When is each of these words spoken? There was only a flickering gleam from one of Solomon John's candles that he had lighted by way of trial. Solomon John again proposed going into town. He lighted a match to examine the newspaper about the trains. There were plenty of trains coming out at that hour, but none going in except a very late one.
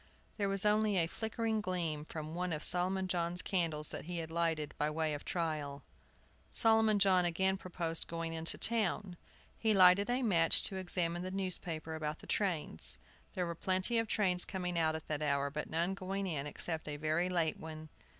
There 0.37 0.49
was 0.49 0.65
only 0.65 0.97
a 0.97 1.05
flickering 1.05 1.61
gleam 1.61 2.05
from 2.05 2.33
one 2.33 2.53
of 2.53 2.63
Solomon 2.63 3.07
John's 3.07 3.43
candles 3.43 3.89
that 3.89 4.05
he 4.05 4.17
had 4.17 4.31
lighted 4.31 4.73
by 4.79 4.89
way 4.89 5.13
of 5.13 5.23
trial. 5.23 5.83
Solomon 6.51 6.97
John 6.97 7.23
again 7.23 7.55
proposed 7.55 8.07
going 8.07 8.33
into 8.33 8.57
town. 8.57 9.15
He 9.59 9.75
lighted 9.75 10.09
a 10.09 10.23
match 10.23 10.63
to 10.63 10.77
examine 10.77 11.21
the 11.21 11.29
newspaper 11.29 11.93
about 11.93 12.17
the 12.17 12.25
trains. 12.25 12.97
There 13.33 13.45
were 13.45 13.53
plenty 13.53 13.99
of 13.99 14.07
trains 14.07 14.43
coming 14.43 14.75
out 14.79 14.95
at 14.95 15.07
that 15.07 15.21
hour, 15.21 15.51
but 15.51 15.69
none 15.69 15.93
going 15.93 16.25
in 16.25 16.47
except 16.47 16.87
a 16.87 16.97
very 16.97 17.29
late 17.29 17.59
one. 17.59 17.89